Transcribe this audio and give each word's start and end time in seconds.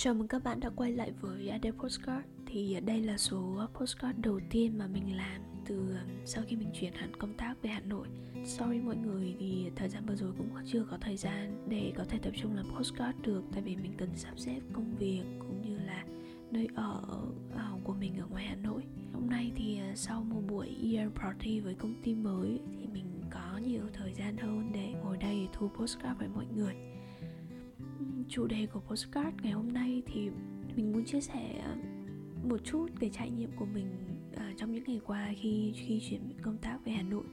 Chào 0.00 0.14
mừng 0.14 0.28
các 0.28 0.44
bạn 0.44 0.60
đã 0.60 0.70
quay 0.76 0.92
lại 0.92 1.12
với 1.20 1.48
Ade 1.48 1.70
Postcard. 1.70 2.26
Thì 2.46 2.80
đây 2.80 3.02
là 3.02 3.18
số 3.18 3.66
postcard 3.74 4.18
đầu 4.18 4.40
tiên 4.50 4.78
mà 4.78 4.86
mình 4.86 5.16
làm 5.16 5.42
từ 5.66 5.76
um, 5.76 6.24
sau 6.24 6.44
khi 6.46 6.56
mình 6.56 6.70
chuyển 6.80 6.92
hẳn 6.92 7.16
công 7.16 7.34
tác 7.34 7.54
về 7.62 7.70
Hà 7.70 7.80
Nội. 7.80 8.08
Sorry 8.44 8.78
mọi 8.78 8.96
người 8.96 9.36
thì 9.38 9.70
thời 9.76 9.88
gian 9.88 10.06
vừa 10.06 10.16
rồi 10.16 10.32
cũng 10.38 10.48
chưa 10.66 10.84
có 10.90 10.98
thời 11.00 11.16
gian 11.16 11.64
để 11.68 11.92
có 11.96 12.04
thể 12.04 12.18
tập 12.22 12.32
trung 12.42 12.56
làm 12.56 12.66
postcard 12.78 13.18
được, 13.22 13.42
Tại 13.52 13.62
vì 13.62 13.76
mình 13.76 13.92
cần 13.98 14.08
sắp 14.16 14.38
xếp 14.38 14.60
công 14.72 14.96
việc 14.98 15.22
cũng 15.38 15.62
như 15.62 15.78
là 15.78 16.04
nơi 16.50 16.68
ở 16.74 17.02
ờ, 17.54 17.72
của 17.84 17.94
mình 17.94 18.18
ở 18.18 18.26
ngoài 18.30 18.44
Hà 18.44 18.56
Nội. 18.56 18.82
Hôm 19.12 19.30
nay 19.30 19.52
thì 19.56 19.78
ờ, 19.78 19.94
sau 19.94 20.22
một 20.22 20.40
buổi 20.48 20.76
year 20.92 21.10
party 21.12 21.60
với 21.60 21.74
công 21.74 21.94
ty 22.02 22.14
mới 22.14 22.60
thì 22.80 22.86
mình 22.86 23.22
có 23.30 23.60
nhiều 23.66 23.82
thời 23.92 24.14
gian 24.14 24.36
hơn 24.36 24.70
để 24.74 24.94
ngồi 25.04 25.16
đây 25.16 25.48
thu 25.52 25.68
postcard 25.68 26.18
với 26.18 26.28
mọi 26.28 26.46
người 26.56 26.74
chủ 28.28 28.46
đề 28.46 28.66
của 28.72 28.80
postcard 28.80 29.36
ngày 29.42 29.52
hôm 29.52 29.72
nay 29.72 30.02
thì 30.06 30.30
mình 30.76 30.92
muốn 30.92 31.04
chia 31.04 31.20
sẻ 31.20 31.62
ờ, 31.64 31.76
một 32.48 32.60
chút 32.64 32.86
về 33.00 33.10
trải 33.12 33.30
nghiệm 33.30 33.50
của 33.56 33.66
mình 33.66 33.86
uh, 34.32 34.56
trong 34.56 34.72
những 34.72 34.84
ngày 34.86 35.00
qua 35.06 35.28
khi 35.36 35.72
khi 35.76 36.00
chuyển 36.10 36.20
công 36.42 36.58
tác 36.58 36.78
về 36.84 36.92
Hà 36.92 37.02
Nội. 37.02 37.24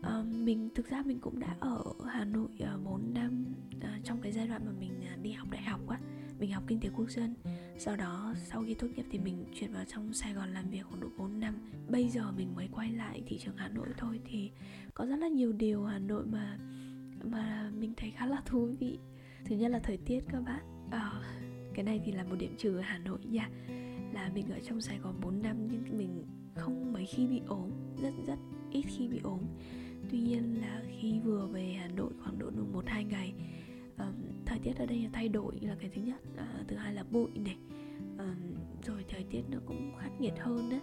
Uh, 0.00 0.26
mình 0.26 0.68
thực 0.74 0.90
ra 0.90 1.02
mình 1.06 1.20
cũng 1.20 1.40
đã 1.40 1.56
ở 1.60 1.84
Hà 2.06 2.24
Nội 2.24 2.48
uh, 2.74 2.84
4 2.84 3.14
năm 3.14 3.44
uh, 3.76 4.04
trong 4.04 4.20
cái 4.20 4.32
giai 4.32 4.48
đoạn 4.48 4.62
mà 4.66 4.72
mình 4.80 5.00
uh, 5.14 5.22
đi 5.22 5.32
học 5.32 5.48
đại 5.50 5.62
học 5.62 5.88
á, 5.88 6.00
mình 6.38 6.52
học 6.52 6.62
kinh 6.66 6.80
tế 6.80 6.88
quốc 6.96 7.10
dân. 7.10 7.34
Sau 7.78 7.96
đó 7.96 8.34
sau 8.36 8.64
khi 8.66 8.74
tốt 8.74 8.86
nghiệp 8.96 9.06
thì 9.10 9.18
mình 9.18 9.44
chuyển 9.54 9.72
vào 9.72 9.84
trong 9.84 10.12
Sài 10.12 10.32
Gòn 10.32 10.54
làm 10.54 10.70
việc 10.70 10.82
khoảng 10.88 11.00
độ 11.00 11.08
4 11.18 11.40
năm. 11.40 11.54
Bây 11.88 12.08
giờ 12.08 12.32
mình 12.36 12.54
mới 12.54 12.68
quay 12.72 12.92
lại 12.92 13.22
thị 13.26 13.38
trường 13.38 13.56
Hà 13.56 13.68
Nội 13.68 13.86
thôi 13.96 14.20
thì 14.24 14.50
có 14.94 15.06
rất 15.06 15.16
là 15.16 15.28
nhiều 15.28 15.52
điều 15.52 15.84
Hà 15.84 15.98
Nội 15.98 16.26
mà 16.26 16.58
mà 17.24 17.70
mình 17.78 17.92
thấy 17.96 18.10
khá 18.10 18.26
là 18.26 18.42
thú 18.46 18.68
vị 18.80 18.98
thứ 19.48 19.56
nhất 19.56 19.70
là 19.70 19.78
thời 19.78 19.96
tiết 19.96 20.20
các 20.32 20.40
bạn. 20.40 20.88
À, 20.90 21.12
cái 21.74 21.84
này 21.84 22.00
thì 22.04 22.12
là 22.12 22.24
một 22.24 22.36
điểm 22.38 22.54
trừ 22.58 22.76
ở 22.76 22.80
hà 22.80 22.98
nội 22.98 23.18
nha. 23.24 23.48
Là 24.12 24.30
mình 24.34 24.50
ở 24.50 24.58
trong 24.60 24.80
sài 24.80 24.98
gòn 24.98 25.20
4 25.22 25.42
năm 25.42 25.68
nhưng 25.70 25.98
mình 25.98 26.24
không 26.54 26.92
mấy 26.92 27.06
khi 27.06 27.26
bị 27.26 27.40
ốm 27.46 27.70
rất 28.02 28.12
rất 28.26 28.38
ít 28.70 28.82
khi 28.82 29.08
bị 29.08 29.20
ốm. 29.22 29.40
Tuy 30.10 30.20
nhiên 30.20 30.60
là 30.60 30.82
khi 31.00 31.20
vừa 31.24 31.46
về 31.46 31.76
hà 31.80 31.88
nội 31.88 32.12
khoảng 32.22 32.38
độ 32.38 32.50
một 32.72 32.84
hai 32.86 33.04
ngày 33.04 33.34
um, 33.98 34.14
thời 34.46 34.58
tiết 34.58 34.76
ở 34.78 34.86
đây 34.86 34.98
là 34.98 35.10
thay 35.12 35.28
đổi 35.28 35.58
là 35.60 35.76
cái 35.80 35.90
thứ 35.94 36.02
nhất. 36.02 36.20
Uh, 36.34 36.68
thứ 36.68 36.76
hai 36.76 36.94
là 36.94 37.04
bụi 37.10 37.30
này. 37.34 37.56
Um, 38.18 38.54
rồi 38.82 39.04
thời 39.08 39.24
tiết 39.30 39.42
nó 39.50 39.58
cũng 39.66 39.92
khắc 39.98 40.20
nghiệt 40.20 40.34
hơn 40.38 40.70
đấy 40.70 40.80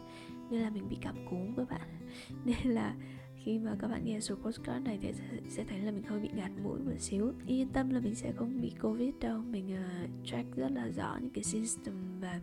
nên 0.50 0.62
là 0.62 0.70
mình 0.70 0.90
bị 0.90 0.98
cảm 1.02 1.16
cúm 1.30 1.56
các 1.56 1.70
bạn. 1.70 1.90
Nên 2.46 2.58
là 2.64 2.96
khi 3.44 3.60
mà 3.60 3.76
các 3.80 3.88
bạn 3.88 4.06
nghe 4.06 4.20
số 4.20 4.36
postcard 4.36 4.86
này 4.86 5.00
thì 5.02 5.12
sẽ 5.50 5.64
thấy 5.64 5.80
là 5.80 5.92
mình 5.92 6.04
hơi 6.04 6.20
bị 6.20 6.30
ngạt 6.36 6.52
mũi 6.64 6.80
một 6.80 6.92
xíu. 7.00 7.34
Yên 7.48 7.68
tâm 7.68 7.90
là 7.90 8.00
mình 8.00 8.16
sẽ 8.16 8.32
không 8.32 8.62
bị 8.62 8.72
covid 8.82 9.14
đâu. 9.20 9.42
Mình 9.42 9.74
uh, 9.74 10.28
track 10.28 10.56
rất 10.56 10.72
là 10.72 10.88
rõ 10.88 11.18
những 11.22 11.30
cái 11.30 11.44
system 11.44 12.20
và 12.20 12.42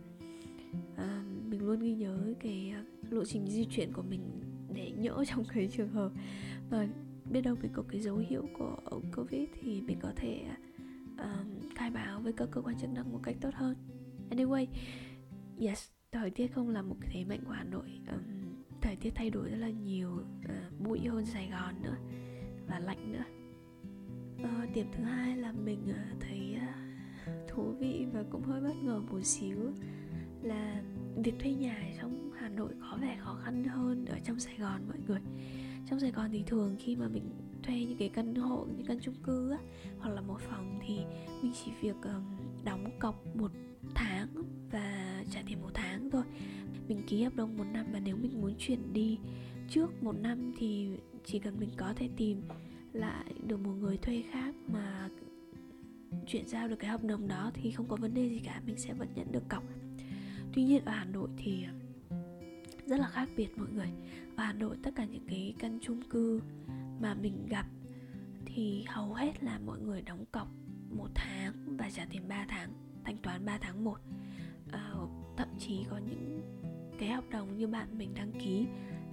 uh, 0.93 1.49
mình 1.49 1.65
luôn 1.65 1.79
ghi 1.79 1.93
nhớ 1.93 2.33
cái 2.39 2.73
uh, 2.81 3.13
lộ 3.13 3.25
trình 3.25 3.47
di 3.47 3.65
chuyển 3.65 3.93
của 3.93 4.03
mình 4.09 4.21
để 4.73 4.91
nhỡ 4.97 5.23
trong 5.27 5.43
cái 5.53 5.67
trường 5.67 5.89
hợp 5.89 6.11
mà 6.71 6.87
biết 7.31 7.41
đâu 7.41 7.55
mình 7.61 7.71
có 7.73 7.83
cái 7.87 8.01
dấu 8.01 8.17
hiệu 8.17 8.47
của 8.57 8.77
covid 9.15 9.49
thì 9.61 9.81
mình 9.81 9.97
có 10.01 10.11
thể 10.15 10.41
uh, 11.13 11.75
khai 11.75 11.89
báo 11.89 12.19
với 12.19 12.33
các 12.33 12.47
cơ 12.51 12.61
quan 12.61 12.79
chức 12.79 12.89
năng 12.89 13.11
một 13.11 13.19
cách 13.23 13.35
tốt 13.41 13.53
hơn. 13.53 13.75
Anyway 14.29 14.65
yes 15.59 15.89
thời 16.11 16.29
tiết 16.29 16.47
không 16.47 16.69
là 16.69 16.81
một 16.81 16.95
cái 17.01 17.09
thế 17.13 17.25
mạnh 17.25 17.43
của 17.45 17.51
hà 17.51 17.63
nội. 17.63 17.99
Um, 18.11 18.40
tiết 19.01 19.11
thay 19.15 19.29
đổi 19.29 19.49
rất 19.49 19.57
là 19.57 19.69
nhiều 19.69 20.09
uh, 20.11 20.79
bụi 20.79 20.99
hơn 20.99 21.25
sài 21.25 21.49
gòn 21.49 21.81
nữa 21.81 21.95
và 22.67 22.79
lạnh 22.79 23.11
nữa. 23.11 23.23
Uh, 24.43 24.73
điểm 24.75 24.87
thứ 24.91 25.03
hai 25.03 25.37
là 25.37 25.51
mình 25.51 25.79
uh, 25.89 26.21
thấy 26.21 26.57
uh, 26.57 27.49
thú 27.49 27.73
vị 27.79 28.05
và 28.13 28.23
cũng 28.29 28.43
hơi 28.43 28.61
bất 28.61 28.75
ngờ 28.83 29.01
một 29.11 29.21
xíu 29.23 29.57
là 30.41 30.81
việc 31.23 31.33
thuê 31.39 31.53
nhà 31.53 31.91
trong 32.01 32.31
hà 32.37 32.49
nội 32.49 32.73
có 32.81 32.97
vẻ 33.01 33.17
khó 33.19 33.39
khăn 33.43 33.63
hơn 33.63 34.05
ở 34.05 34.19
trong 34.23 34.39
sài 34.39 34.57
gòn 34.57 34.81
mọi 34.87 34.97
người. 35.07 35.19
Trong 35.89 35.99
sài 35.99 36.11
gòn 36.11 36.29
thì 36.31 36.43
thường 36.47 36.75
khi 36.79 36.95
mà 36.95 37.07
mình 37.07 37.29
thuê 37.63 37.79
những 37.79 37.97
cái 37.97 38.09
căn 38.09 38.35
hộ 38.35 38.67
những 38.77 38.85
căn 38.85 38.99
chung 39.01 39.15
cư 39.23 39.51
á, 39.51 39.57
hoặc 39.99 40.09
là 40.09 40.21
một 40.21 40.39
phòng 40.39 40.79
thì 40.87 40.99
mình 41.43 41.51
chỉ 41.53 41.71
việc 41.81 41.95
um, 42.03 42.23
đóng 42.63 42.99
cọc 42.99 43.35
một 43.35 43.51
tháng 43.95 44.27
và 44.71 45.23
trả 45.31 45.41
tiền 45.47 45.61
một 45.61 45.71
tháng 45.73 46.09
thôi 46.11 46.23
mình 46.91 47.03
ký 47.07 47.23
hợp 47.23 47.35
đồng 47.35 47.57
một 47.57 47.63
năm 47.73 47.85
và 47.91 47.99
nếu 47.99 48.17
mình 48.17 48.41
muốn 48.41 48.53
chuyển 48.59 48.93
đi 48.93 49.17
trước 49.69 50.03
một 50.03 50.15
năm 50.21 50.53
thì 50.57 50.89
chỉ 51.25 51.39
cần 51.39 51.59
mình 51.59 51.69
có 51.77 51.93
thể 51.95 52.09
tìm 52.17 52.41
lại 52.93 53.33
được 53.47 53.57
một 53.57 53.71
người 53.71 53.97
thuê 53.97 54.23
khác 54.31 54.55
mà 54.67 55.09
chuyển 56.27 56.47
giao 56.47 56.67
được 56.67 56.75
cái 56.75 56.89
hợp 56.89 57.03
đồng 57.03 57.27
đó 57.27 57.51
thì 57.53 57.71
không 57.71 57.87
có 57.87 57.95
vấn 57.95 58.13
đề 58.13 58.29
gì 58.29 58.39
cả 58.39 58.61
mình 58.65 58.77
sẽ 58.77 58.93
vẫn 58.93 59.07
nhận 59.15 59.31
được 59.31 59.49
cọc. 59.49 59.63
Tuy 60.53 60.63
nhiên 60.63 60.85
ở 60.85 60.91
hà 60.91 61.05
nội 61.05 61.29
thì 61.37 61.65
rất 62.85 62.99
là 62.99 63.07
khác 63.07 63.29
biệt 63.35 63.57
mọi 63.57 63.67
người. 63.73 63.89
Ở 64.35 64.43
hà 64.43 64.53
nội 64.53 64.77
tất 64.83 64.91
cả 64.95 65.05
những 65.05 65.25
cái 65.27 65.53
căn 65.59 65.79
chung 65.81 66.01
cư 66.09 66.41
mà 67.01 67.13
mình 67.13 67.45
gặp 67.49 67.65
thì 68.45 68.83
hầu 68.87 69.13
hết 69.13 69.43
là 69.43 69.59
mọi 69.65 69.79
người 69.79 70.01
đóng 70.01 70.25
cọc 70.31 70.47
một 70.89 71.09
tháng 71.15 71.77
và 71.77 71.89
trả 71.89 72.05
tiền 72.05 72.27
3 72.27 72.45
tháng 72.49 72.69
thanh 73.03 73.17
toán 73.17 73.45
3 73.45 73.57
tháng 73.61 73.83
một. 73.83 73.97
À, 74.71 74.93
thậm 75.37 75.47
chí 75.59 75.85
có 75.89 75.97
những 75.97 76.41
cái 77.01 77.09
hợp 77.09 77.23
đồng 77.29 77.57
như 77.57 77.67
bạn 77.67 77.87
mình 77.97 78.13
đăng 78.13 78.31
ký 78.31 78.65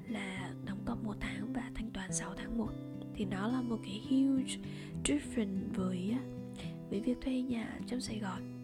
là 0.09 0.53
đóng 0.65 0.78
cọc 0.84 1.04
một 1.04 1.15
tháng 1.21 1.53
và 1.53 1.71
thanh 1.75 1.91
toán 1.91 2.12
6 2.12 2.34
tháng 2.37 2.59
1 2.59 2.69
thì 3.15 3.25
nó 3.25 3.49
là 3.49 3.62
một 3.62 3.78
cái 3.84 4.03
huge 4.10 4.56
difference 5.04 5.75
với 5.75 6.16
với 6.91 7.00
việc 7.00 7.21
thuê 7.21 7.43
nhà 7.43 7.78
trong 7.87 8.00
Sài 8.00 8.19
Gòn. 8.19 8.62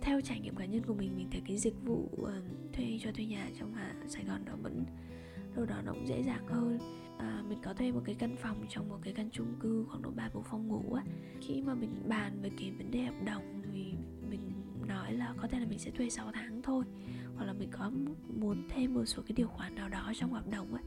Theo 0.00 0.20
trải 0.20 0.40
nghiệm 0.40 0.56
cá 0.56 0.64
nhân 0.64 0.82
của 0.86 0.94
mình 0.94 1.16
mình 1.16 1.28
thấy 1.30 1.42
cái 1.46 1.58
dịch 1.58 1.74
vụ 1.84 2.08
ờ, 2.24 2.42
thuê 2.72 2.98
cho 3.02 3.12
thuê 3.12 3.24
nhà 3.24 3.50
trong 3.58 3.74
Sài 4.08 4.24
Gòn 4.24 4.44
nó 4.46 4.52
vẫn 4.62 4.84
đâu 5.56 5.66
đó 5.66 5.76
nó 5.84 5.92
cũng 5.92 6.08
dễ 6.08 6.22
dàng 6.22 6.46
hơn. 6.46 6.78
À, 7.18 7.42
mình 7.48 7.58
có 7.62 7.74
thuê 7.74 7.92
một 7.92 8.02
cái 8.04 8.14
căn 8.14 8.36
phòng 8.36 8.66
trong 8.68 8.88
một 8.88 8.98
cái 9.02 9.14
căn 9.14 9.28
chung 9.32 9.54
cư 9.60 9.84
khoảng 9.88 10.02
độ 10.02 10.10
ba 10.10 10.30
bốn 10.34 10.44
phòng 10.44 10.68
ngủ 10.68 10.92
á. 10.94 11.02
Khi 11.40 11.62
mà 11.62 11.74
mình 11.74 12.02
bàn 12.08 12.42
về 12.42 12.50
cái 12.58 12.70
vấn 12.70 12.90
đề 12.90 13.02
hợp 13.02 13.24
đồng 13.24 13.62
thì 13.72 13.92
mình 14.30 14.57
nói 14.88 15.12
là 15.12 15.34
có 15.36 15.48
thể 15.48 15.60
là 15.60 15.66
mình 15.66 15.78
sẽ 15.78 15.90
thuê 15.90 16.10
6 16.10 16.30
tháng 16.32 16.62
thôi 16.62 16.84
hoặc 17.36 17.44
là 17.44 17.52
mình 17.52 17.68
có 17.72 17.90
muốn 18.40 18.62
thêm 18.68 18.94
một 18.94 19.04
số 19.04 19.22
cái 19.22 19.32
điều 19.36 19.48
khoản 19.48 19.74
nào 19.74 19.88
đó 19.88 20.12
trong 20.14 20.32
hợp 20.32 20.50
đồng 20.50 20.74
ấy 20.74 20.82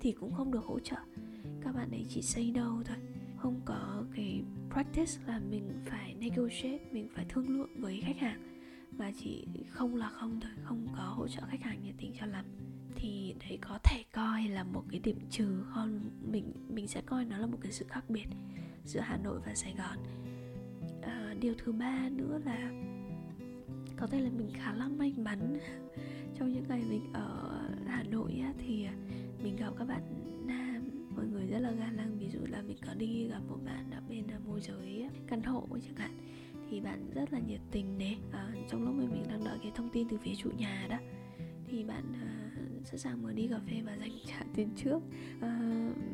thì 0.00 0.12
cũng 0.12 0.34
không 0.34 0.52
được 0.52 0.64
hỗ 0.64 0.80
trợ. 0.80 0.96
Các 1.60 1.74
bạn 1.74 1.90
ấy 1.90 2.06
chỉ 2.08 2.22
say 2.22 2.50
đâu 2.50 2.82
thôi. 2.84 2.96
Không 3.36 3.60
có 3.64 4.04
cái 4.16 4.42
practice 4.70 5.12
là 5.26 5.38
mình 5.38 5.82
phải 5.86 6.14
negotiate 6.14 6.84
mình 6.92 7.08
phải 7.14 7.24
thương 7.28 7.48
lượng 7.48 7.80
với 7.80 8.02
khách 8.06 8.18
hàng 8.18 8.60
mà 8.98 9.10
chỉ 9.18 9.46
không 9.70 9.96
là 9.96 10.08
không 10.08 10.40
thôi 10.40 10.52
không 10.64 10.86
có 10.96 11.02
hỗ 11.02 11.28
trợ 11.28 11.42
khách 11.48 11.62
hàng 11.62 11.82
nhiệt 11.82 11.94
tình 11.98 12.12
cho 12.20 12.26
lắm. 12.26 12.44
Thì 12.96 13.34
đấy 13.40 13.58
có 13.60 13.78
thể 13.84 14.04
coi 14.12 14.48
là 14.48 14.64
một 14.64 14.84
cái 14.90 15.00
điểm 15.00 15.18
trừ 15.30 15.62
hơn 15.70 16.10
mình 16.30 16.52
mình 16.68 16.88
sẽ 16.88 17.00
coi 17.06 17.24
nó 17.24 17.38
là 17.38 17.46
một 17.46 17.58
cái 17.60 17.72
sự 17.72 17.84
khác 17.88 18.04
biệt 18.10 18.26
giữa 18.84 19.00
Hà 19.00 19.16
Nội 19.16 19.40
và 19.46 19.54
Sài 19.54 19.74
Gòn. 19.78 19.98
À, 21.02 21.34
điều 21.40 21.54
thứ 21.58 21.72
ba 21.72 22.08
nữa 22.08 22.40
là 22.44 22.70
có 24.04 24.10
thể 24.10 24.20
là 24.20 24.30
mình 24.30 24.48
khá 24.54 24.74
là 24.74 24.88
may 24.88 25.14
mắn. 25.16 25.58
Trong 26.38 26.52
những 26.52 26.64
ngày 26.68 26.82
mình 26.88 27.12
ở 27.12 27.60
Hà 27.86 28.02
Nội 28.02 28.40
á, 28.42 28.52
thì 28.58 28.86
mình 29.42 29.56
gặp 29.56 29.72
các 29.78 29.88
bạn 29.88 30.02
nam. 30.46 31.08
Mọi 31.16 31.26
người 31.26 31.46
rất 31.46 31.58
là 31.58 31.70
ga 31.70 31.90
lăng 31.92 32.18
ví 32.18 32.28
dụ 32.28 32.38
là 32.48 32.62
mình 32.62 32.76
có 32.86 32.94
đi 32.94 33.28
gặp 33.28 33.40
một 33.48 33.58
bạn 33.64 33.90
ở 33.90 34.00
bên 34.08 34.26
à, 34.26 34.38
môi 34.46 34.60
giới 34.60 35.08
căn 35.26 35.42
hộ 35.42 35.66
chẳng 35.70 35.96
hạn 35.96 36.10
thì 36.70 36.80
bạn 36.80 37.10
rất 37.14 37.32
là 37.32 37.38
nhiệt 37.38 37.60
tình 37.70 37.98
đấy 37.98 38.16
à, 38.32 38.54
trong 38.70 38.84
lúc 38.84 38.94
mình 38.94 39.24
đang 39.28 39.44
đợi 39.44 39.58
cái 39.62 39.72
thông 39.74 39.90
tin 39.92 40.08
từ 40.08 40.16
phía 40.18 40.34
chủ 40.34 40.50
nhà 40.58 40.86
đó 40.90 40.98
thì 41.66 41.84
bạn 41.84 42.04
à, 42.22 42.50
sẵn 42.84 42.98
sàng 42.98 43.22
mở 43.22 43.32
đi 43.32 43.48
cà 43.48 43.58
phê 43.70 43.82
và 43.86 43.96
dành 43.96 44.12
trả 44.26 44.42
tiền 44.54 44.68
trước. 44.76 45.00
À, 45.40 45.60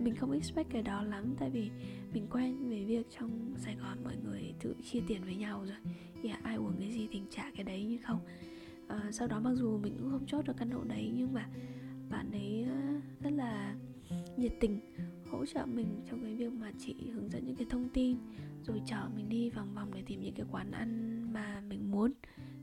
mình 0.03 0.17
không 0.17 0.33
expect 0.33 0.71
cái 0.71 0.83
đó 0.83 1.03
lắm 1.03 1.35
tại 1.39 1.51
vì 1.51 1.71
mình 2.13 2.27
quen 2.31 2.69
với 2.69 2.85
việc 2.85 3.07
trong 3.19 3.55
sài 3.57 3.75
gòn 3.75 4.05
mọi 4.05 4.17
tự 4.61 4.75
chia 4.91 5.01
tiền 5.07 5.25
với 5.25 5.37
nhau 5.37 5.65
rồi. 5.67 5.77
Yeah, 6.25 6.43
ai 6.43 6.57
uống 6.57 6.77
cái 6.79 6.93
gì 6.93 7.09
thì 7.13 7.23
trả 7.31 7.51
cái 7.55 7.65
đấy 7.65 7.85
như 7.85 7.99
không. 8.03 8.21
À, 8.89 9.11
sau 9.13 9.29
đó 9.29 9.41
mặc 9.41 9.55
dù 9.55 9.79
mình 9.79 9.97
cũng 9.99 10.11
không 10.11 10.27
chốt 10.27 10.47
được 10.47 10.57
căn 10.57 10.71
hộ 10.71 10.85
đấy 10.85 11.13
nhưng 11.15 11.33
mà 11.33 11.49
bạn 12.11 12.31
ấy 12.33 12.67
ờ, 12.69 13.01
rất 13.21 13.31
là 13.31 13.75
nhiệt 14.37 14.53
tình 14.61 14.81
hỗ 15.31 15.47
trợ 15.47 15.67
mình 15.67 16.01
trong 16.11 16.23
cái 16.23 16.35
việc 16.35 16.53
mà 16.53 16.73
chị 16.79 16.95
hướng 17.15 17.31
dẫn 17.31 17.47
những 17.47 17.57
cái 17.57 17.67
thông 17.71 17.89
tin 17.89 18.17
rồi 18.67 18.83
chở 18.87 19.09
mình 19.17 19.29
đi 19.29 19.51
vòng 19.51 19.75
vòng 19.75 19.91
để 19.95 20.03
tìm 20.07 20.21
những 20.21 20.35
cái 20.35 20.47
quán 20.51 20.71
ăn 20.71 21.23
mà 21.33 21.63
mình 21.69 21.91
muốn. 21.91 22.13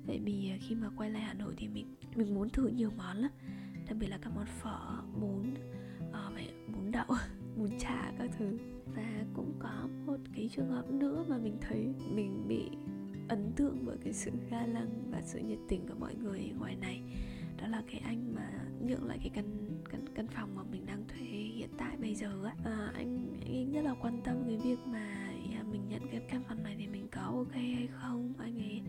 Tại 0.07 0.19
vì 0.19 0.49
ờ, 0.51 0.57
khi 0.61 0.75
mà 0.75 0.89
quay 0.97 1.09
lại 1.09 1.21
hà 1.21 1.33
nội 1.33 1.53
thì 1.57 1.67
mình 1.67 1.95
mình 2.15 2.35
muốn 2.35 2.49
thử 2.49 2.67
nhiều 2.67 2.91
món 2.97 3.17
lắm. 3.17 3.31
Đặc 3.87 3.97
biệt 3.99 4.07
là 4.07 4.17
các 4.21 4.31
món 4.35 4.45
phở 4.45 5.01
bún 5.19 5.53
uh, 6.09 6.73
bún 6.75 6.91
đậu. 6.91 7.05
bún 7.57 7.69
chả 7.79 8.11
các 8.19 8.29
thứ. 8.37 8.57
Và 8.95 9.25
cũng 9.33 9.53
có 9.59 9.89
một 10.05 10.17
cái 10.35 10.49
trường 10.55 10.69
hợp 10.69 10.91
nữa 10.91 11.25
mà 11.29 11.37
mình 11.37 11.57
thấy 11.61 11.93
mình 12.11 12.47
bị 12.47 12.69
ấn 13.27 13.51
tượng 13.55 13.77
bởi 13.85 13.97
cái 14.03 14.13
sự 14.13 14.31
ga 14.49 14.65
lăng 14.65 15.11
và 15.11 15.21
sự 15.21 15.39
nhiệt 15.39 15.59
tình 15.67 15.87
của 15.87 15.95
mọi 15.99 16.15
người 16.15 16.51
ngoài 16.59 16.75
này. 16.75 17.01
Đó 17.61 17.67
là 17.67 17.83
cái 17.91 18.01
anh 18.05 18.35
mà 18.35 18.49
nhượng 18.85 19.03
lại 19.07 19.17
cái 19.21 19.29
căn 19.29 19.45
căn 19.89 20.05
căn 20.15 20.27
phòng 20.27 20.55
mà 20.55 20.63
mình 20.71 20.85
đang 20.85 21.07
thuê 21.07 21.27
hiện 21.27 21.69
tại 21.77 21.97
bây 21.97 22.15
giờ 22.15 22.43
á. 22.45 22.55
À, 22.65 22.91
anh 22.95 23.39
anh 23.45 23.71
rất 23.71 23.81
là 23.81 23.95
quan 24.01 24.21
tâm 24.23 24.43
cái 24.47 24.57
việc 24.57 24.79
mà 24.85 25.29
à, 25.57 25.63
mình 25.71 25.81
nhận 25.89 26.01
cái 26.11 26.21
căn 26.29 26.43
phòng 26.47 26.63
này 26.63 26.75
thì 26.79 26.87
mình 26.87 27.07
có 27.11 27.21
ok 27.21 27.53
hay 27.53 27.87
không. 27.91 28.33
Anh 28.37 28.57
ấy 28.57 28.81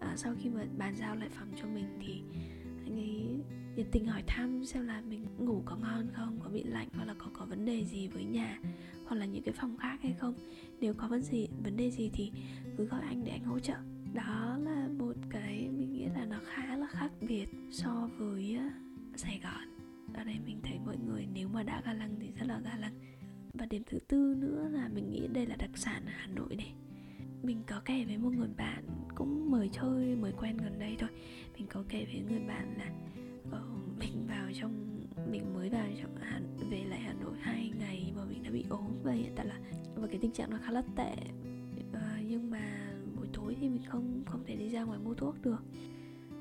à, 0.00 0.16
sau 0.16 0.34
khi 0.38 0.50
mà 0.50 0.64
bàn 0.78 0.94
giao 0.96 1.16
lại 1.16 1.28
phòng 1.28 1.48
cho 1.62 1.68
mình 1.68 1.86
thì 2.00 2.22
anh 2.84 2.94
ấy 2.98 3.40
nhiệt 3.76 3.86
tình 3.92 4.06
hỏi 4.06 4.22
thăm 4.26 4.64
xem 4.64 4.86
là 4.86 5.02
mình 5.08 5.26
ngủ 5.38 5.62
có 5.64 5.76
ngon 5.76 6.06
không, 6.12 6.38
có 6.42 6.50
bị 6.50 6.62
lạnh 6.62 6.88
hoặc 6.94 7.04
là 7.04 7.14
có 7.18 7.26
có 7.32 7.44
vấn 7.44 7.64
đề 7.64 7.84
gì 7.84 8.08
với 8.08 8.24
nhà 8.24 8.58
hoặc 9.06 9.16
là 9.16 9.26
những 9.26 9.42
cái 9.42 9.54
phòng 9.54 9.76
khác 9.76 9.98
hay 10.02 10.12
không. 10.18 10.34
Nếu 10.80 10.94
có 10.94 11.08
vấn 11.08 11.22
gì, 11.22 11.48
vấn 11.64 11.76
đề 11.76 11.90
gì 11.90 12.10
thì 12.12 12.32
cứ 12.76 12.84
gọi 12.84 13.00
anh 13.00 13.24
để 13.24 13.30
anh 13.32 13.44
hỗ 13.44 13.58
trợ. 13.58 13.74
Đó 14.14 14.58
là 14.62 14.88
một 14.98 15.12
cái 15.30 15.68
mình 15.78 15.92
nghĩ 15.92 16.04
là 16.04 16.24
nó 16.24 16.36
khá 16.44 16.76
là 16.76 16.86
khác 16.90 17.10
biệt 17.20 17.46
so 17.70 18.08
với 18.18 18.56
ờ, 18.56 18.64
Sài 19.16 19.40
Gòn. 19.42 19.76
Ở 20.14 20.24
đây 20.24 20.36
mình 20.46 20.60
thấy 20.62 20.78
mọi 20.86 20.96
người 21.06 21.26
nếu 21.34 21.48
mà 21.48 21.62
đã 21.62 21.82
ga 21.86 21.92
lăng 21.92 22.16
thì 22.20 22.32
rất 22.38 22.46
là 22.46 22.60
ga 22.64 22.76
lăng. 22.76 22.94
Và 23.54 23.66
điểm 23.66 23.82
thứ 23.86 23.98
tư 24.08 24.34
nữa 24.38 24.68
là 24.72 24.88
mình 24.88 25.10
nghĩ 25.10 25.28
đây 25.32 25.46
là 25.46 25.56
đặc 25.56 25.70
sản 25.74 26.02
ở 26.06 26.12
Hà 26.16 26.26
Nội 26.26 26.56
này. 26.56 26.72
Mình 27.42 27.62
có 27.66 27.80
kể 27.84 28.04
với 28.04 28.18
một 28.18 28.32
người 28.32 28.50
bạn 28.56 28.84
cũng 29.20 29.50
mời 29.50 29.70
chơi 29.72 30.16
mới 30.16 30.32
quen 30.32 30.56
gần 30.56 30.78
đây 30.78 30.96
thôi. 30.98 31.08
Mình 31.54 31.66
có 31.66 31.84
kể 31.88 32.04
với 32.04 32.22
người 32.28 32.48
bạn 32.48 32.74
là 32.78 32.90
uh, 33.58 33.98
mình 33.98 34.26
vào 34.28 34.50
trong 34.60 35.00
mình 35.30 35.54
mới 35.54 35.70
vào 35.70 35.86
trong 36.02 36.16
Hà, 36.20 36.40
về 36.70 36.84
lại 36.84 37.00
Hà 37.00 37.12
Nội 37.12 37.34
hai 37.40 37.72
ngày 37.78 38.12
mà 38.16 38.24
mình 38.24 38.42
đã 38.42 38.50
bị 38.50 38.64
ốm 38.68 38.90
và 39.02 39.12
hiện 39.12 39.32
tại 39.36 39.46
là 39.46 39.58
và 39.94 40.06
cái 40.06 40.18
tình 40.20 40.32
trạng 40.32 40.50
nó 40.50 40.58
khá 40.62 40.72
là 40.72 40.82
tệ. 40.96 41.12
Uh, 41.90 42.26
nhưng 42.28 42.50
mà 42.50 42.92
buổi 43.16 43.26
tối 43.32 43.56
thì 43.60 43.68
mình 43.68 43.82
không 43.86 44.22
không 44.26 44.44
thể 44.46 44.56
đi 44.56 44.68
ra 44.68 44.84
ngoài 44.84 44.98
mua 44.98 45.14
thuốc 45.14 45.42
được. 45.42 45.62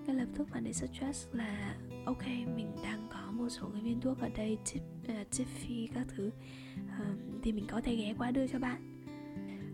Ngay 0.06 0.16
lập 0.16 0.28
tức 0.36 0.48
bạn 0.52 0.64
ấy 0.64 0.74
suggest 0.74 1.36
là 1.36 1.78
ok 2.06 2.28
mình 2.56 2.72
đang 2.84 3.08
có 3.12 3.32
một 3.32 3.50
số 3.50 3.70
cái 3.74 3.82
viên 3.82 4.02
thuốc 4.02 4.20
ở 4.20 4.30
đây 4.38 4.58
tip 4.74 4.84
uh, 5.04 5.28
tiffy 5.32 5.88
các 5.94 6.08
thứ. 6.08 6.32
Uh, 6.78 7.42
thì 7.44 7.52
mình 7.52 7.66
có 7.68 7.82
thể 7.82 7.96
ghé 7.96 8.14
qua 8.18 8.32
đưa 8.32 8.48
cho 8.48 8.60
bạn. 8.60 9.02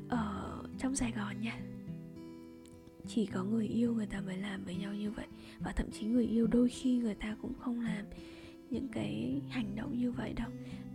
Ở 0.09 0.63
trong 0.79 0.95
Sài 0.95 1.11
Gòn 1.11 1.41
nha 1.41 1.59
chỉ 3.07 3.25
có 3.25 3.43
người 3.43 3.67
yêu 3.67 3.93
người 3.93 4.05
ta 4.05 4.21
mới 4.21 4.37
làm 4.37 4.63
với 4.65 4.75
nhau 4.75 4.93
như 4.93 5.11
vậy. 5.11 5.25
Và 5.59 5.71
thậm 5.71 5.91
chí 5.91 6.05
người 6.05 6.25
yêu 6.25 6.47
đôi 6.47 6.69
khi 6.69 6.97
người 6.97 7.15
ta 7.15 7.35
cũng 7.41 7.53
không 7.59 7.81
làm 7.81 8.05
những 8.69 8.87
cái 8.87 9.41
hành 9.49 9.75
động 9.75 9.97
như 9.97 10.11
vậy 10.11 10.33
đâu. 10.33 10.49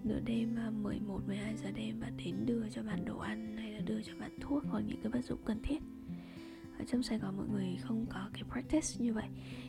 Nửa 0.04 0.20
đêm 0.24 0.56
à, 0.56 0.70
11 0.70 1.20
12 1.26 1.56
giờ 1.56 1.70
đêm 1.70 2.00
và 2.00 2.10
đến 2.24 2.46
đưa 2.46 2.68
cho 2.70 2.82
bạn 2.82 3.04
đồ 3.04 3.18
ăn 3.18 3.56
hay 3.56 3.72
là 3.72 3.80
đưa 3.80 4.02
cho 4.02 4.12
bạn 4.20 4.30
thuốc 4.40 4.64
hoặc 4.70 4.80
những 4.86 5.00
cái 5.02 5.12
vật 5.12 5.24
dụng 5.24 5.38
cần 5.44 5.58
thiết. 5.62 5.78
Ở 6.78 6.84
trong 6.88 7.02
Sài 7.02 7.18
Gòn 7.18 7.36
mọi 7.36 7.46
người 7.48 7.76
không 7.82 8.06
có 8.10 8.30
cái 8.32 8.42
practice 8.50 8.88
như 8.98 9.14
vậy. 9.14 9.28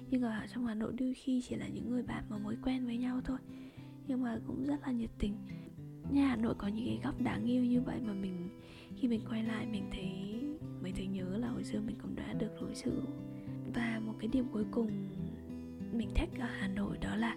Nhưng 0.09 0.21
ở 0.21 0.47
trong 0.53 0.65
Hà 0.65 0.73
Nội 0.73 0.93
đôi 0.99 1.13
khi 1.13 1.41
chỉ 1.41 1.55
là 1.55 1.67
những 1.67 1.89
người 1.89 2.03
bạn 2.03 2.23
mà 2.29 2.37
mới 2.37 2.55
quen 2.63 2.85
với 2.85 2.97
nhau 2.97 3.21
thôi. 3.25 3.37
Nhưng 4.07 4.23
mà 4.23 4.39
cũng 4.47 4.65
rất 4.65 4.81
là 4.85 4.91
nhiệt 4.91 5.09
tình. 5.19 5.35
Nhà 6.11 6.27
Hà 6.27 6.35
Nội 6.35 6.55
có 6.57 6.67
những 6.67 6.85
cái 6.85 6.99
góc 7.03 7.21
đáng 7.21 7.45
yêu 7.45 7.65
như 7.65 7.81
vậy 7.81 7.99
mà 8.01 8.13
mình, 8.13 8.49
khi 8.95 9.07
mình 9.07 9.21
quay 9.29 9.43
lại 9.43 9.65
mình 9.65 9.89
thấy 9.91 10.30
mới 10.81 10.91
thấy 10.91 11.07
nhớ 11.07 11.37
là 11.37 11.47
hồi 11.47 11.63
xưa 11.63 11.79
mình 11.79 11.95
cũng 12.01 12.15
đã 12.15 12.33
được 12.33 12.61
đối 12.61 12.75
xử. 12.75 13.01
Và 13.73 14.01
một 14.05 14.13
cái 14.19 14.27
điểm 14.27 14.45
cuối 14.51 14.65
cùng 14.71 15.09
mình 15.91 16.09
thích 16.15 16.29
ở 16.39 16.47
Hà 16.59 16.67
Nội 16.67 16.97
đó 17.01 17.15
là 17.15 17.35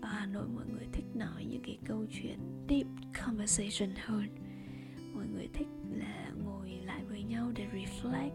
ở 0.00 0.08
Hà 0.08 0.26
Nội 0.26 0.48
mọi 0.54 0.64
người 0.66 0.86
thích 0.92 1.04
nói 1.14 1.44
những 1.50 1.62
cái 1.62 1.78
câu 1.86 2.06
chuyện 2.10 2.38
deep 2.68 2.86
conversation 3.26 3.90
hơn. 3.96 4.26
Mọi 5.14 5.26
người 5.26 5.48
thích 5.54 5.68
là 5.90 6.32
ngồi 6.44 6.70
lại 6.84 7.04
với 7.08 7.22
nhau 7.22 7.52
để 7.54 7.66
reflect 7.72 8.30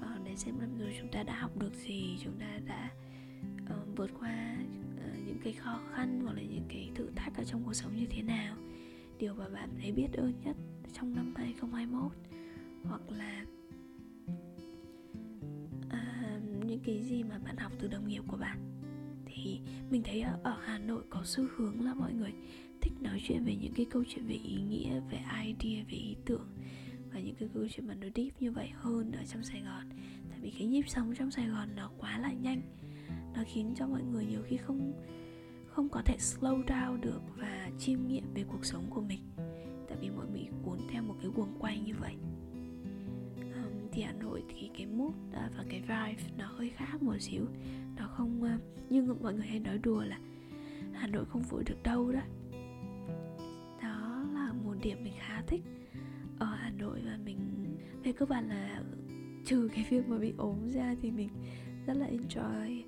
ờ, 0.00 0.18
để 0.24 0.36
xem 0.36 0.58
năm 0.58 0.78
rồi 0.78 0.94
chúng 1.00 1.10
ta 1.12 1.22
đã 1.22 1.34
học 1.34 1.58
được 1.58 1.74
gì 1.74 2.18
chúng 2.24 2.40
ta 2.40 2.58
đã 2.66 2.90
uh, 3.64 3.96
vượt 3.96 4.10
qua 4.20 4.56
uh, 4.94 5.26
những 5.26 5.38
cái 5.44 5.52
khó 5.52 5.80
khăn 5.92 6.20
hoặc 6.24 6.32
là 6.32 6.42
những 6.42 6.64
cái 6.68 6.90
thử 6.94 7.10
thách 7.16 7.36
ở 7.36 7.44
trong 7.44 7.62
cuộc 7.64 7.74
sống 7.74 7.96
như 7.96 8.06
thế 8.10 8.22
nào. 8.22 8.56
Điều 9.18 9.34
mà 9.34 9.48
bạn 9.48 9.68
thấy 9.82 9.92
biết 9.92 10.12
ơn 10.12 10.32
nhất 10.44 10.56
trong 10.92 11.14
năm 11.14 11.34
2021 11.36 12.12
hoặc 12.84 13.00
là 13.10 13.44
những 16.70 16.80
cái 16.80 17.02
gì 17.02 17.22
mà 17.22 17.38
bạn 17.38 17.56
học 17.56 17.72
từ 17.78 17.88
đồng 17.88 18.08
nghiệp 18.08 18.22
của 18.26 18.36
bạn. 18.36 18.58
Thì 19.26 19.60
mình 19.90 20.02
thấy 20.02 20.20
ở, 20.20 20.38
ở 20.42 20.58
Hà 20.64 20.78
Nội 20.78 21.02
có 21.10 21.22
xu 21.24 21.44
hướng 21.56 21.84
là 21.84 21.94
mọi 21.94 22.12
người 22.12 22.32
thích 22.80 22.92
nói 23.00 23.20
chuyện 23.24 23.44
về 23.44 23.56
những 23.60 23.72
cái 23.72 23.86
câu 23.90 24.04
chuyện 24.08 24.26
về 24.26 24.34
ý 24.34 24.62
nghĩa, 24.62 25.00
về 25.10 25.18
idea, 25.44 25.84
về 25.84 25.98
ý 25.98 26.16
tưởng 26.24 26.48
và 27.12 27.20
những 27.20 27.34
cái 27.34 27.48
câu 27.54 27.68
chuyện 27.70 27.86
mà 27.86 27.94
nó 27.94 28.06
deep 28.14 28.42
như 28.42 28.52
vậy 28.52 28.70
hơn 28.74 29.12
ở 29.12 29.24
trong 29.24 29.42
Sài 29.42 29.60
Gòn. 29.60 29.90
Tại 30.30 30.38
vì 30.42 30.50
cái 30.50 30.66
nhịp 30.66 30.88
sống 30.88 31.14
trong 31.18 31.30
Sài 31.30 31.48
Gòn 31.48 31.68
nó 31.76 31.90
quá 31.98 32.18
là 32.18 32.32
nhanh. 32.32 32.62
Nó 33.34 33.42
khiến 33.46 33.74
cho 33.76 33.86
mọi 33.86 34.02
người 34.02 34.26
nhiều 34.26 34.42
khi 34.46 34.56
không 34.56 34.92
không 35.66 35.88
có 35.88 36.02
thể 36.04 36.16
slow 36.18 36.64
down 36.64 37.00
được 37.00 37.20
và 37.36 37.70
chiêm 37.78 38.06
nghiệm 38.06 38.34
về 38.34 38.44
cuộc 38.48 38.64
sống 38.64 38.84
của 38.90 39.00
mình. 39.00 39.20
Tại 39.88 39.98
vì 40.00 40.10
mọi 40.10 40.26
người 40.26 40.48
cuốn 40.64 40.78
theo 40.92 41.02
một 41.02 41.14
cái 41.22 41.30
guồng 41.34 41.58
quay 41.58 41.78
như 41.78 41.94
vậy 42.00 42.14
thì 43.92 44.02
Hà 44.02 44.12
Nội 44.12 44.42
thì 44.48 44.70
cái 44.76 44.86
mood 44.86 45.14
à, 45.32 45.50
và 45.56 45.64
cái 45.70 45.80
vibe 45.80 46.30
nó 46.38 46.46
hơi 46.46 46.70
khác 46.76 47.02
một 47.02 47.16
xíu 47.20 47.46
nó 47.96 48.06
không 48.06 48.42
à, 48.42 48.58
như 48.88 49.14
mọi 49.22 49.34
người 49.34 49.46
hay 49.46 49.60
nói 49.60 49.78
đùa 49.78 50.04
là 50.04 50.18
Hà 50.92 51.06
Nội 51.06 51.24
không 51.24 51.42
vội 51.42 51.64
được 51.64 51.82
đâu 51.82 52.12
đó 52.12 52.20
đó 53.82 54.24
là 54.34 54.52
một 54.64 54.74
điểm 54.82 55.04
mình 55.04 55.12
khá 55.18 55.42
thích 55.46 55.62
ở 56.38 56.46
Hà 56.46 56.70
Nội 56.70 57.00
và 57.04 57.18
mình 57.24 57.38
về 58.04 58.12
cơ 58.12 58.26
bản 58.26 58.48
là 58.48 58.82
trừ 59.44 59.68
cái 59.74 59.86
việc 59.90 60.08
mà 60.08 60.18
bị 60.18 60.32
ốm 60.36 60.70
ra 60.70 60.96
thì 61.02 61.10
mình 61.10 61.28
rất 61.86 61.94
là 61.96 62.06
enjoy 62.06 62.82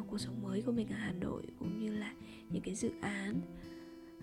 uh, 0.00 0.06
cuộc 0.10 0.18
sống 0.18 0.42
mới 0.42 0.62
của 0.62 0.72
mình 0.72 0.88
ở 0.88 0.96
Hà 0.96 1.12
Nội 1.12 1.42
cũng 1.58 1.78
như 1.78 1.92
là 1.92 2.14
những 2.50 2.62
cái 2.62 2.74
dự 2.74 2.90
án 3.00 3.40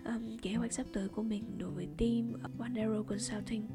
um, 0.04 0.38
kế 0.42 0.54
hoạch 0.54 0.72
sắp 0.72 0.86
tới 0.92 1.08
của 1.08 1.22
mình 1.22 1.44
đối 1.58 1.70
với 1.70 1.88
team 1.98 2.32
One 2.58 2.70
Arrow 2.70 3.02
Consulting 3.02 3.66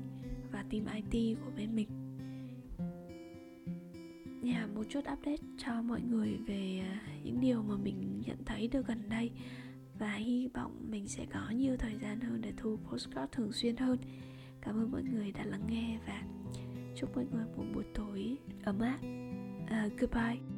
và 0.51 0.63
team 0.71 0.85
IT 0.95 1.37
của 1.45 1.51
bên 1.57 1.75
mình 1.75 2.06
nhà 4.47 4.67
một 4.75 4.83
chút 4.89 4.99
update 4.99 5.43
cho 5.57 5.81
mọi 5.81 6.01
người 6.01 6.37
về 6.47 6.81
à, 6.83 7.01
những 7.23 7.39
điều 7.39 7.63
mà 7.63 7.75
mình 7.77 8.21
nhận 8.25 8.37
thấy 8.45 8.67
được 8.67 8.87
gần 8.87 9.09
đây. 9.09 9.31
Và 9.99 10.13
hy 10.13 10.47
vọng 10.53 10.85
mình 10.89 11.07
sẽ 11.07 11.25
có 11.33 11.49
nhiều 11.49 11.77
thời 11.77 11.97
gian 12.01 12.19
hơn 12.19 12.41
để 12.41 12.53
thu 12.57 12.77
postcard 12.91 13.31
thường 13.31 13.51
xuyên 13.51 13.77
hơn. 13.77 13.97
Cảm 14.61 14.75
ơn 14.75 14.91
mọi 14.91 15.03
người 15.03 15.31
đã 15.31 15.45
lắng 15.45 15.67
nghe 15.69 15.99
và 16.07 16.21
chúc 16.95 17.15
mọi 17.15 17.25
người 17.31 17.45
một 17.57 17.63
buổi 17.73 17.85
tối 17.93 18.37
ấm 18.63 18.79
áp. 18.79 18.99
Uh, 19.63 19.99
goodbye. 19.99 20.56